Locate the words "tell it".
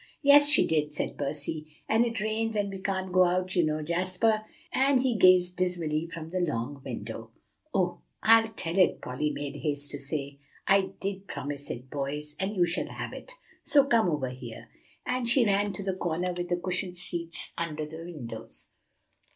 8.47-8.99